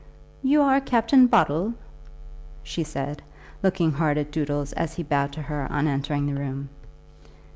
"You 0.41 0.63
are 0.63 0.81
Captain 0.81 1.27
Boddle," 1.27 1.75
she 2.63 2.83
said, 2.83 3.21
looking 3.61 3.91
hard 3.91 4.17
at 4.17 4.31
Doodles, 4.31 4.73
as 4.73 4.95
he 4.95 5.03
bowed 5.03 5.31
to 5.33 5.43
her 5.43 5.71
on 5.71 5.85
entering 5.87 6.25
the 6.25 6.39
room. 6.41 6.69